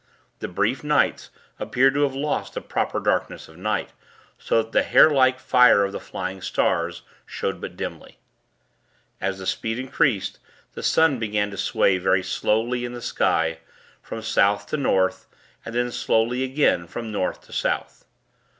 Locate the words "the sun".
10.73-11.19